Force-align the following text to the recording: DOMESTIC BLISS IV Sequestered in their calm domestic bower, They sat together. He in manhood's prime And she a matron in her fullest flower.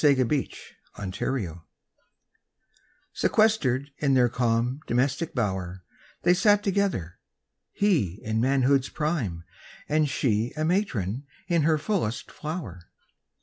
DOMESTIC 0.01 0.27
BLISS 0.27 1.19
IV 1.45 1.55
Sequestered 3.13 3.91
in 3.99 4.15
their 4.15 4.29
calm 4.29 4.79
domestic 4.87 5.35
bower, 5.35 5.83
They 6.23 6.33
sat 6.33 6.63
together. 6.63 7.19
He 7.71 8.19
in 8.23 8.41
manhood's 8.41 8.89
prime 8.89 9.43
And 9.87 10.09
she 10.09 10.53
a 10.57 10.65
matron 10.65 11.27
in 11.47 11.61
her 11.61 11.77
fullest 11.77 12.31
flower. 12.31 12.89